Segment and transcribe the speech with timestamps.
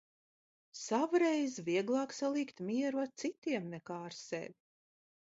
[0.83, 4.57] Savreiz, vieglāk salīgt mieru ar citiem, nekā ar sevi.